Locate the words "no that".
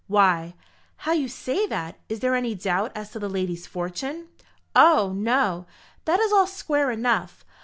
5.15-6.19